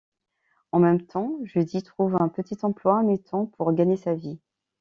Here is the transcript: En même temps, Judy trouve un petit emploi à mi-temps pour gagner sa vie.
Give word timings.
En 0.71 0.79
même 0.79 1.05
temps, 1.05 1.37
Judy 1.43 1.83
trouve 1.83 2.19
un 2.19 2.27
petit 2.27 2.57
emploi 2.63 2.97
à 2.97 3.03
mi-temps 3.03 3.45
pour 3.55 3.71
gagner 3.71 3.97
sa 3.97 4.15
vie. 4.15 4.39